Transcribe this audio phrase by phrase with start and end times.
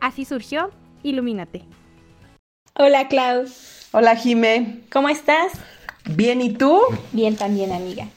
[0.00, 0.70] Así surgió
[1.02, 1.62] Ilumínate.
[2.74, 3.44] Hola Clau.
[3.92, 4.80] Hola Jime.
[4.90, 5.52] ¿Cómo estás?
[6.14, 6.80] Bien, ¿y tú?
[7.12, 8.08] Bien también, amiga.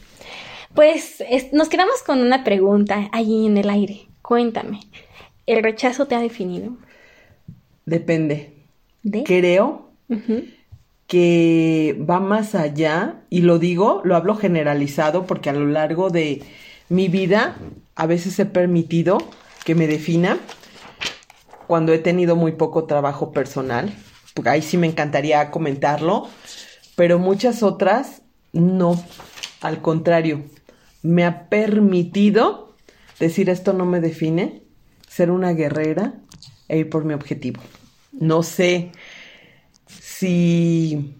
[0.73, 4.07] Pues nos quedamos con una pregunta allí en el aire.
[4.21, 4.79] Cuéntame,
[5.45, 6.77] ¿el rechazo te ha definido?
[7.85, 8.53] Depende.
[9.03, 9.23] ¿De?
[9.23, 9.89] Creo
[11.07, 16.41] que va más allá, y lo digo, lo hablo generalizado porque a lo largo de
[16.87, 17.57] mi vida
[17.95, 19.17] a veces he permitido
[19.65, 20.39] que me defina
[21.67, 23.93] cuando he tenido muy poco trabajo personal.
[24.45, 26.27] Ahí sí me encantaría comentarlo,
[26.95, 29.03] pero muchas otras no.
[29.61, 30.43] Al contrario,
[31.01, 32.73] me ha permitido
[33.19, 34.63] decir esto no me define,
[35.07, 36.13] ser una guerrera
[36.67, 37.61] e ir por mi objetivo.
[38.11, 38.91] No sé
[39.87, 41.15] si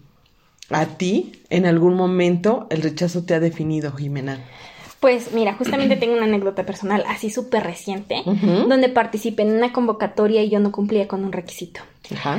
[0.70, 4.40] a ti en algún momento el rechazo te ha definido, Jimena.
[5.04, 10.42] Pues mira, justamente tengo una anécdota personal así súper reciente, donde participé en una convocatoria
[10.42, 11.82] y yo no cumplía con un requisito.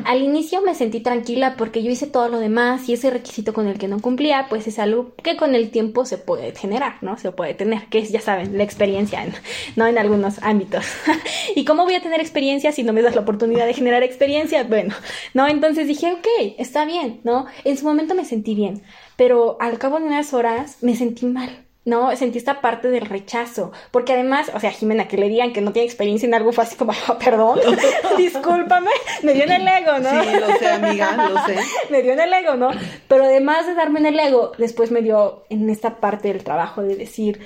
[0.04, 3.68] Al inicio me sentí tranquila porque yo hice todo lo demás y ese requisito con
[3.68, 7.20] el que no cumplía, pues es algo que con el tiempo se puede generar, ¿no?
[7.20, 9.24] Se puede tener, que es, ya saben, la experiencia,
[9.76, 9.86] ¿no?
[9.86, 10.88] En algunos ámbitos.
[11.56, 14.64] ¿Y cómo voy a tener experiencia si no me das la oportunidad de generar experiencia?
[14.64, 14.96] Bueno,
[15.36, 15.48] ¿no?
[15.48, 17.46] Entonces dije, ok, está bien, ¿no?
[17.64, 18.82] En su momento me sentí bien,
[19.18, 23.72] pero al cabo de unas horas me sentí mal no, sentí esta parte del rechazo,
[23.92, 26.64] porque además, o sea, Jimena, que le digan que no tiene experiencia en algo fue
[26.64, 27.60] así como, oh, perdón,
[28.18, 28.90] discúlpame,
[29.22, 30.24] me dio en el ego, ¿no?
[30.24, 31.56] Sí, lo sé, amiga, lo sé.
[31.92, 32.72] me dio en el ego, ¿no?
[33.08, 36.82] Pero además de darme en el ego, después me dio en esta parte del trabajo
[36.82, 37.40] de decir,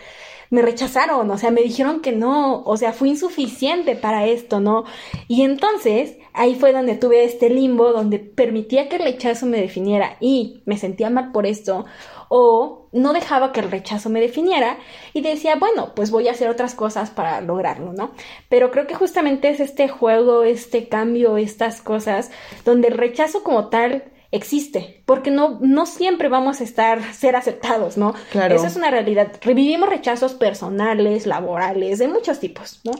[0.49, 4.85] me rechazaron, o sea, me dijeron que no, o sea, fui insuficiente para esto, ¿no?
[5.27, 10.17] Y entonces ahí fue donde tuve este limbo, donde permitía que el rechazo me definiera
[10.19, 11.85] y me sentía mal por esto,
[12.29, 14.77] o no dejaba que el rechazo me definiera
[15.13, 18.11] y decía, bueno, pues voy a hacer otras cosas para lograrlo, ¿no?
[18.47, 22.31] Pero creo que justamente es este juego, este cambio, estas cosas,
[22.63, 27.97] donde el rechazo como tal existe, porque no, no siempre vamos a estar, ser aceptados,
[27.97, 28.13] ¿no?
[28.31, 28.55] Claro.
[28.55, 29.31] Esa es una realidad.
[29.41, 32.91] Revivimos rechazos personales, laborales, de muchos tipos, ¿no?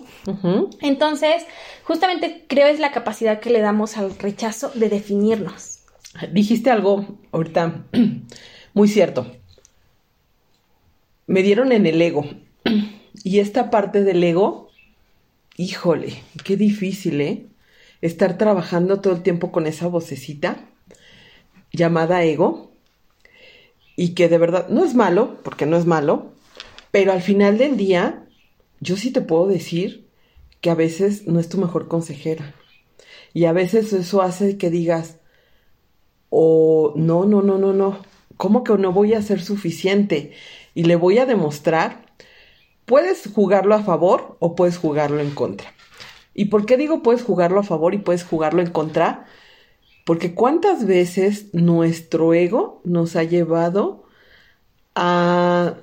[0.82, 1.46] Entonces,
[1.84, 5.82] justamente creo es la capacidad que le damos al rechazo de definirnos.
[6.32, 7.86] Dijiste algo ahorita
[8.80, 9.28] muy cierto.
[11.28, 12.24] Me dieron en el ego.
[13.26, 14.70] Y esta parte del ego,
[15.58, 17.46] híjole, qué difícil, ¿eh?
[18.02, 20.70] Estar trabajando todo el tiempo con esa vocecita
[21.74, 22.72] llamada ego.
[23.98, 26.32] Y que de verdad no es malo, porque no es malo,
[26.92, 28.24] pero al final del día,
[28.80, 30.08] yo sí te puedo decir
[30.62, 32.56] que a veces no es tu mejor consejera.
[33.34, 35.18] Y a veces eso hace que digas,
[36.30, 40.32] o no, no, no, no, no, ¿cómo que no voy a ser suficiente?
[40.74, 42.06] Y le voy a demostrar,
[42.86, 45.74] puedes jugarlo a favor o puedes jugarlo en contra.
[46.34, 49.26] ¿Y por qué digo puedes jugarlo a favor y puedes jugarlo en contra?
[50.06, 54.06] Porque cuántas veces nuestro ego nos ha llevado
[54.96, 55.76] a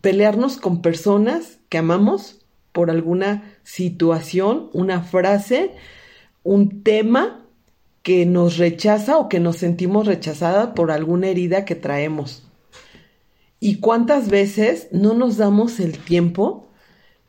[0.00, 5.74] pelearnos con personas que amamos por alguna situación, una frase,
[6.44, 7.41] un tema
[8.02, 12.42] que nos rechaza o que nos sentimos rechazada por alguna herida que traemos.
[13.60, 16.68] ¿Y cuántas veces no nos damos el tiempo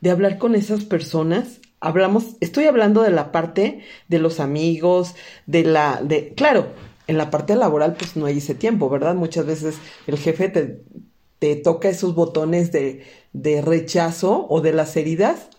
[0.00, 1.60] de hablar con esas personas?
[1.78, 5.14] Hablamos, estoy hablando de la parte de los amigos,
[5.46, 6.66] de la, de, claro,
[7.06, 9.14] en la parte laboral pues no hay ese tiempo, ¿verdad?
[9.14, 9.76] Muchas veces
[10.08, 10.82] el jefe te,
[11.38, 15.50] te toca esos botones de, de rechazo o de las heridas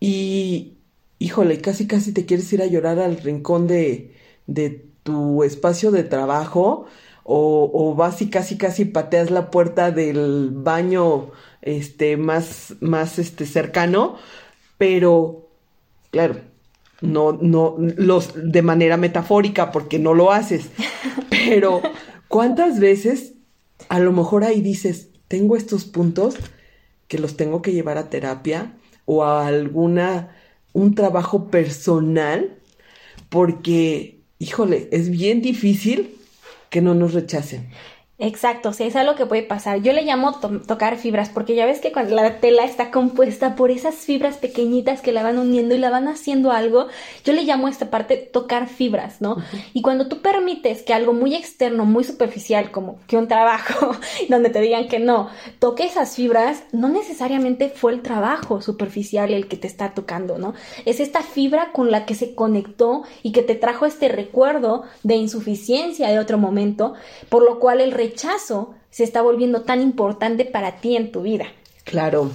[0.00, 0.78] y,
[1.18, 4.15] híjole, casi casi te quieres ir a llorar al rincón de,
[4.46, 6.86] de tu espacio de trabajo
[7.22, 11.30] o, o, vas y casi casi pateas la puerta del baño
[11.62, 14.16] este más más este cercano
[14.78, 15.48] pero
[16.10, 16.36] claro
[17.00, 20.68] no no los de manera metafórica porque no lo haces
[21.30, 21.82] pero
[22.28, 23.34] cuántas veces
[23.88, 26.36] a lo mejor ahí dices tengo estos puntos
[27.08, 28.72] que los tengo que llevar a terapia
[29.04, 30.36] o a alguna
[30.72, 32.58] un trabajo personal
[33.28, 36.16] porque híjole, es bien difícil
[36.70, 37.68] que no nos rechacen.
[38.18, 39.82] Exacto, o sea, es algo que puede pasar.
[39.82, 43.54] Yo le llamo to- tocar fibras, porque ya ves que cuando la tela está compuesta
[43.56, 46.86] por esas fibras pequeñitas que la van uniendo y la van haciendo algo,
[47.26, 49.36] yo le llamo a esta parte tocar fibras, ¿no?
[49.74, 53.90] Y cuando tú permites que algo muy externo, muy superficial, como que un trabajo,
[54.30, 55.28] donde te digan que no,
[55.58, 60.54] toque esas fibras, no necesariamente fue el trabajo superficial el que te está tocando, ¿no?
[60.86, 65.16] Es esta fibra con la que se conectó y que te trajo este recuerdo de
[65.16, 66.94] insuficiencia de otro momento,
[67.28, 71.46] por lo cual el rechazo se está volviendo tan importante para ti en tu vida.
[71.84, 72.30] Claro.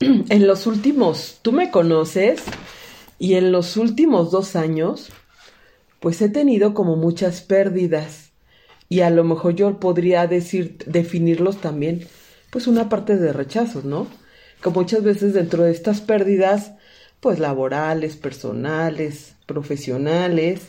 [0.28, 2.42] En los últimos, tú me conoces
[3.18, 5.10] y en los últimos dos años,
[6.00, 8.32] pues he tenido como muchas pérdidas
[8.88, 12.06] y a lo mejor yo podría decir, definirlos también,
[12.50, 14.08] pues una parte de rechazos, ¿no?
[14.62, 16.72] Que muchas veces dentro de estas pérdidas,
[17.20, 20.60] pues laborales, personales, profesionales,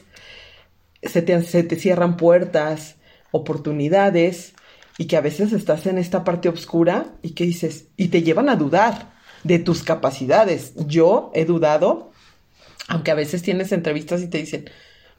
[1.02, 2.96] se te, se te cierran puertas,
[3.36, 4.54] oportunidades,
[4.98, 8.50] y que a veces estás en esta parte oscura y que dices, y te llevan
[8.50, 10.74] a dudar de tus capacidades.
[10.88, 12.12] Yo he dudado,
[12.88, 14.70] aunque a veces tienes entrevistas y te dicen,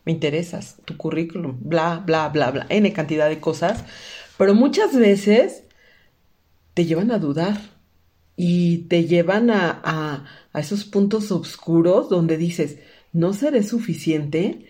[0.04, 3.84] me interesas, tu currículum, bla, bla, bla, bla, n cantidad de cosas,
[4.38, 5.64] pero muchas veces
[6.74, 7.58] te llevan a dudar
[8.36, 12.78] y te llevan a, a, esos puntos oscuros donde dices,
[13.12, 14.66] no seré suficiente,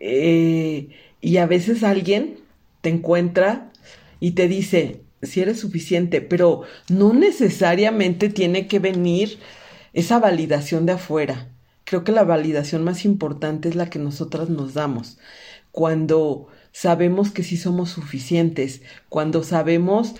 [0.00, 2.47] eh, y a veces alguien
[2.80, 3.70] te encuentra
[4.20, 9.38] y te dice si eres suficiente, pero no necesariamente tiene que venir
[9.92, 11.48] esa validación de afuera.
[11.84, 15.18] Creo que la validación más importante es la que nosotras nos damos.
[15.72, 20.14] Cuando sabemos que sí somos suficientes, cuando sabemos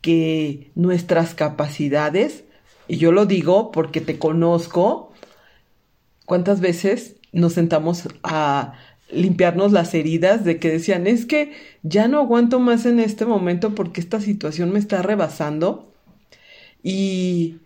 [0.00, 2.44] que nuestras capacidades,
[2.88, 5.12] y yo lo digo porque te conozco,
[6.24, 8.72] ¿cuántas veces nos sentamos a
[9.12, 11.52] limpiarnos las heridas de que decían, es que
[11.82, 15.92] ya no aguanto más en este momento porque esta situación me está rebasando.
[16.82, 17.58] Y,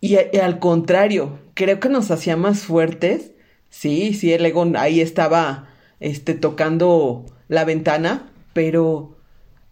[0.00, 3.32] y, al contrario, creo que nos hacía más fuertes.
[3.70, 5.68] Sí, sí, el ego ahí estaba
[6.00, 9.15] este, tocando la ventana, pero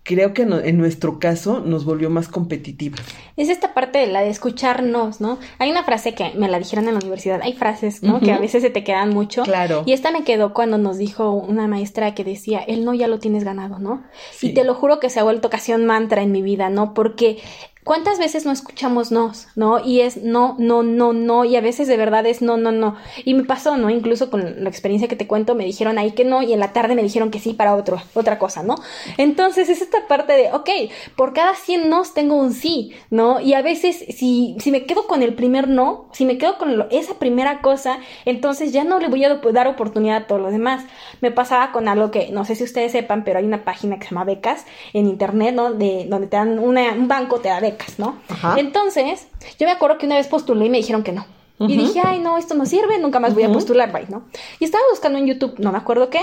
[0.04, 3.00] creo que no, en nuestro caso nos volvió más competitivos.
[3.36, 5.38] Es esta parte de la de escucharnos, ¿no?
[5.58, 8.20] Hay una frase que me la dijeron en la universidad, hay frases, ¿no?
[8.20, 9.42] Que a veces se te quedan mucho.
[9.42, 9.82] Claro.
[9.86, 13.18] Y esta me quedó cuando nos dijo una maestra que decía, el no ya lo
[13.18, 14.04] tienes ganado, ¿no?
[14.30, 14.48] Sí.
[14.48, 16.92] Y te lo juro que se ha vuelto ocasión mantra en mi vida, ¿no?
[16.92, 17.38] Porque
[17.84, 19.78] ¿cuántas veces no escuchamos nos, ¿no?
[19.78, 22.96] Y es no, no, no, no, y a veces de verdad es no, no, no.
[23.24, 23.90] Y me pasó, ¿no?
[23.90, 26.72] Incluso con la experiencia que te cuento, me dijeron ahí que no, y en la
[26.72, 28.76] tarde me dijeron que sí para otro, otra cosa, ¿no?
[29.18, 30.70] Entonces es esta parte de, ok,
[31.16, 33.40] por cada 100 nos tengo un sí, ¿no?
[33.40, 36.86] Y a veces si, si me quedo con el primer no, si me quedo con
[36.90, 40.84] esa primera cosa, entonces ya no le voy a dar oportunidad a todo lo demás.
[41.20, 44.04] Me pasaba con algo que no sé si ustedes sepan, pero hay una página que
[44.04, 45.72] se llama Becas en internet, ¿no?
[45.72, 48.16] De, donde te dan una, un banco, te da becas, ¿no?
[48.28, 48.56] Ajá.
[48.58, 49.26] Entonces,
[49.58, 51.26] yo me acuerdo que una vez postulé y me dijeron que no.
[51.60, 54.24] Y dije, ay, no, esto no sirve, nunca más voy a postular, bye, ¿no?
[54.58, 56.20] Y estaba buscando en YouTube, no me acuerdo qué,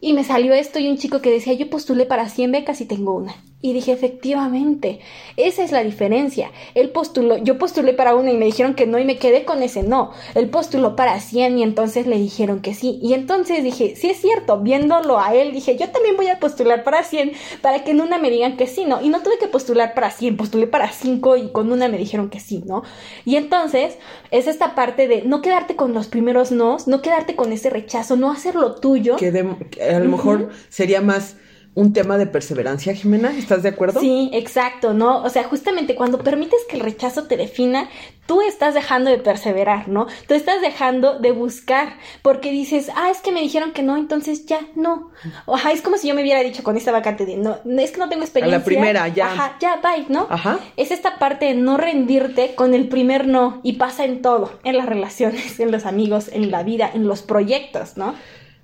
[0.00, 2.86] y me salió esto y un chico que decía, yo postulé para 100 becas y
[2.86, 3.34] tengo una.
[3.62, 5.00] Y dije, efectivamente,
[5.36, 6.50] esa es la diferencia.
[6.74, 9.62] Él postuló, yo postulé para una y me dijeron que no y me quedé con
[9.62, 10.12] ese no.
[10.34, 12.98] Él postuló para 100 y entonces le dijeron que sí.
[13.02, 16.84] Y entonces dije, sí es cierto, viéndolo a él, dije, yo también voy a postular
[16.84, 19.02] para 100 para que en una me digan que sí, ¿no?
[19.02, 22.30] Y no tuve que postular para 100, postulé para 5 y con una me dijeron
[22.30, 22.82] que sí, ¿no?
[23.26, 23.98] Y entonces
[24.30, 28.16] es esta parte de no quedarte con los primeros nos, no quedarte con ese rechazo,
[28.16, 29.16] no hacerlo tuyo.
[29.16, 31.36] Que, de- que a lo mejor sería más
[31.74, 34.00] un tema de perseverancia, Jimena, ¿estás de acuerdo?
[34.00, 35.22] Sí, exacto, ¿no?
[35.22, 37.88] O sea, justamente cuando permites que el rechazo te defina,
[38.26, 40.08] tú estás dejando de perseverar, ¿no?
[40.26, 44.46] Tú estás dejando de buscar, porque dices, ah, es que me dijeron que no, entonces
[44.46, 45.12] ya, no.
[45.46, 47.92] O, Ajá, es como si yo me hubiera dicho con esta vacante de, no, es
[47.92, 48.64] que no tengo experiencia.
[48.64, 49.32] primera, ya.
[49.32, 50.26] Ajá, ya, bye, ¿no?
[50.28, 50.58] Ajá.
[50.76, 54.76] Es esta parte de no rendirte con el primer no, y pasa en todo, en
[54.76, 58.16] las relaciones, en los amigos, en la vida, en los proyectos, ¿no?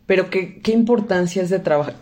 [0.07, 1.95] Pero qué, qué importancia es de trabajar.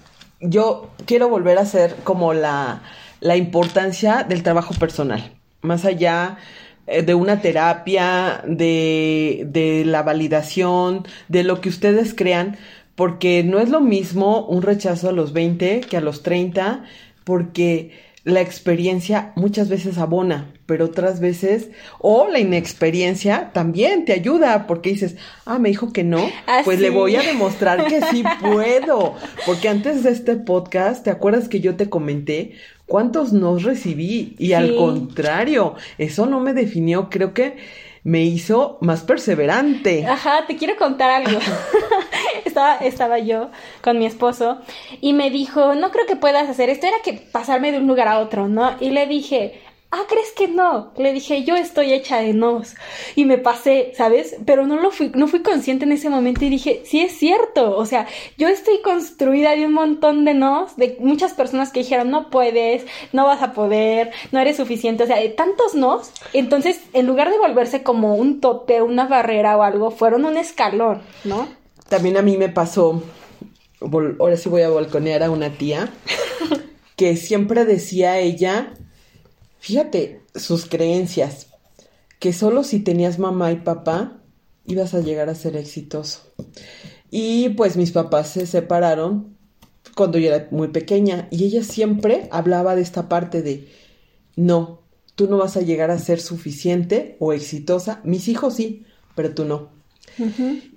[0.46, 2.82] Yo quiero volver a hacer como la,
[3.20, 5.32] la importancia del trabajo personal,
[5.62, 6.36] más allá
[6.86, 12.58] eh, de una terapia, de, de la validación, de lo que ustedes crean,
[12.94, 16.84] porque no es lo mismo un rechazo a los 20 que a los 30,
[17.24, 17.92] porque
[18.24, 24.90] la experiencia muchas veces abona, pero otras veces, o la inexperiencia también te ayuda, porque
[24.90, 29.14] dices, ah, me dijo que no, Ah, pues le voy a demostrar que sí puedo.
[29.44, 32.54] Porque antes de este podcast, ¿te acuerdas que yo te comenté
[32.86, 34.36] ¿Cuántos nos recibí?
[34.38, 37.56] Y al contrario, eso no me definió, creo que
[38.02, 40.06] me hizo más perseverante.
[40.06, 41.38] Ajá, te quiero contar algo.
[42.48, 43.50] estaba, estaba yo
[43.82, 44.58] con mi esposo
[45.00, 48.08] y me dijo, no creo que puedas hacer esto, era que pasarme de un lugar
[48.08, 48.76] a otro, ¿no?
[48.80, 49.60] Y le dije,
[49.94, 50.92] ah, ¿crees que no?
[50.96, 52.74] Le dije, yo estoy hecha de nos.
[53.14, 54.36] Y me pasé, ¿sabes?
[54.44, 57.76] Pero no lo fui, no fui consciente en ese momento y dije, sí es cierto,
[57.76, 62.10] o sea, yo estoy construida de un montón de nos, de muchas personas que dijeron,
[62.10, 66.12] no puedes, no vas a poder, no eres suficiente, o sea, de tantos nos.
[66.32, 71.02] Entonces, en lugar de volverse como un tope, una barrera o algo, fueron un escalón,
[71.24, 71.63] ¿no?
[71.88, 73.02] También a mí me pasó,
[73.80, 75.92] ahora sí voy a balconear a una tía,
[76.96, 78.74] que siempre decía ella,
[79.58, 81.48] fíjate, sus creencias,
[82.18, 84.20] que solo si tenías mamá y papá
[84.66, 86.32] ibas a llegar a ser exitoso.
[87.10, 89.36] Y pues mis papás se separaron
[89.94, 93.68] cuando yo era muy pequeña y ella siempre hablaba de esta parte de,
[94.36, 94.82] no,
[95.14, 99.44] tú no vas a llegar a ser suficiente o exitosa, mis hijos sí, pero tú
[99.44, 99.73] no.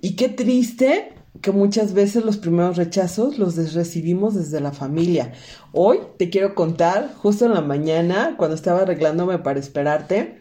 [0.00, 5.32] Y qué triste que muchas veces los primeros rechazos los recibimos desde la familia.
[5.72, 10.38] Hoy te quiero contar, justo en la mañana, cuando estaba arreglándome para esperarte,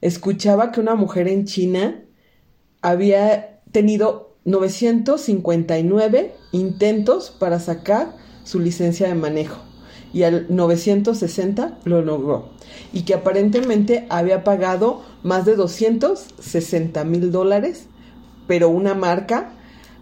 [0.00, 2.02] escuchaba que una mujer en China
[2.80, 9.62] había tenido 959 intentos para sacar su licencia de manejo.
[10.14, 12.50] Y al 960 lo logró.
[12.92, 17.86] Y que aparentemente había pagado más de 260 mil dólares
[18.46, 19.50] pero una marca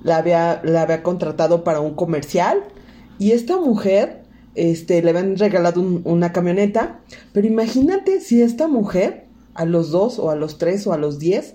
[0.03, 2.63] la había, la había contratado para un comercial
[3.19, 4.23] y esta mujer
[4.55, 7.01] este, le habían regalado un- una camioneta,
[7.33, 11.19] pero imagínate si esta mujer a los dos o a los tres o a los
[11.19, 11.55] diez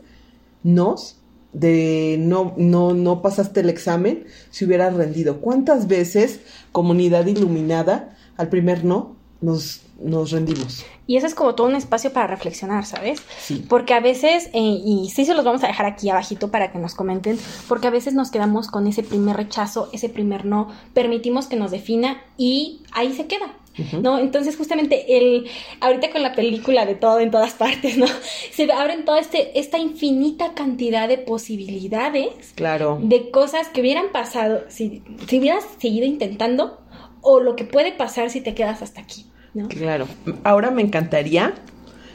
[0.64, 1.18] nos
[1.54, 5.40] de no, no, no pasaste el examen si hubieras rendido.
[5.40, 6.40] ¿Cuántas veces
[6.72, 10.86] comunidad iluminada al primer no nos, nos rendimos?
[11.08, 13.22] Y eso es como todo un espacio para reflexionar, ¿sabes?
[13.40, 13.64] Sí.
[13.70, 16.80] Porque a veces, eh, y sí se los vamos a dejar aquí abajito para que
[16.80, 17.38] nos comenten,
[17.68, 21.72] porque a veces nos quedamos con ese primer rechazo, ese primer no, permitimos que nos
[21.72, 23.54] defina y ahí se queda.
[24.02, 24.20] ¿No?
[24.20, 25.48] Entonces, justamente, el,
[25.82, 28.06] ahorita con la película de todo en todas partes, ¿no?
[28.54, 33.00] Se abren toda este, esta infinita cantidad de posibilidades Claro.
[33.02, 36.80] de cosas que hubieran pasado si, si hubieras seguido intentando
[37.28, 39.68] o lo que puede pasar si te quedas hasta aquí, ¿no?
[39.68, 40.08] Claro.
[40.44, 41.56] Ahora me encantaría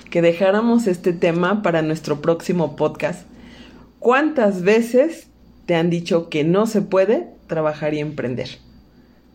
[0.09, 3.27] que dejáramos este tema para nuestro próximo podcast.
[3.99, 5.27] ¿Cuántas veces
[5.67, 8.49] te han dicho que no se puede trabajar y emprender?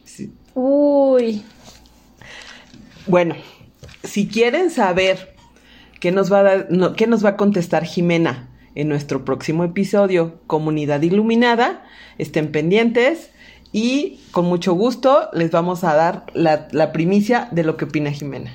[0.06, 0.34] Sí.
[0.54, 1.44] Uy,
[3.08, 3.36] Bueno,
[4.04, 5.36] si quieren saber
[6.00, 9.64] qué nos va a dar- no, qué nos va a contestar Jimena en nuestro próximo
[9.64, 11.84] episodio, Comunidad Iluminada,
[12.18, 13.30] estén pendientes
[13.72, 18.52] y con mucho gusto les vamos a dar la, primicia de lo que opina Jimena.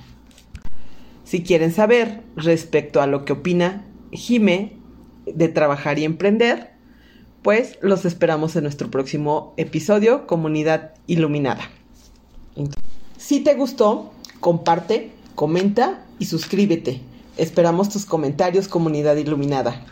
[1.24, 4.76] Si quieren saber respecto a lo que opina Jime
[5.26, 6.70] de trabajar y emprender,
[7.42, 11.70] pues los esperamos en nuestro próximo episodio, Comunidad Iluminada.
[13.16, 17.00] Si te gustó, comparte, comenta y suscríbete.
[17.36, 19.84] Esperamos tus comentarios, comunidad iluminada.